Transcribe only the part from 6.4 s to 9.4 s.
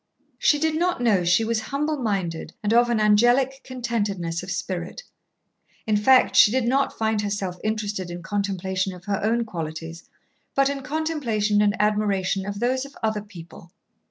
did not find herself interested in contemplation of her